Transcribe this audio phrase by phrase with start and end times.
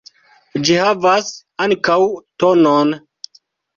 [0.69, 1.29] Ĝi havas
[1.67, 1.99] ankaŭ
[2.45, 2.99] tonon.